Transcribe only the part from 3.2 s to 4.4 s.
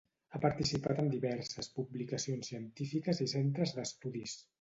i centres d'estudis.